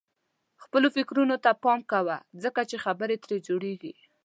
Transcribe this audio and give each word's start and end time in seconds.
خپلو 0.63 0.87
فکرونو 0.95 1.35
ته 1.43 1.51
پام 1.63 1.79
کوه 1.91 2.15
ځکه 2.43 2.61
چې 2.69 2.77
خبرې 2.85 3.17
ترې 3.23 3.37
جوړيږي. 3.47 3.93